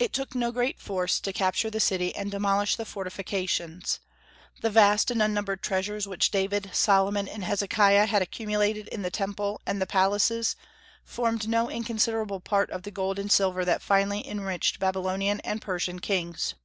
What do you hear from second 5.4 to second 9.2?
treasures which David, Solomon, and Hezekiah had accumulated in the